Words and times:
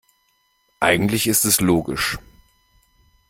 Eigentlich 0.79 1.27
ist 1.27 1.45
es 1.45 1.61
logisch. 1.61 2.17